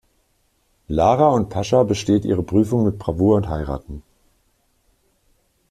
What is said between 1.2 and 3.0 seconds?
und Pascha besteht ihre Prüfungen mit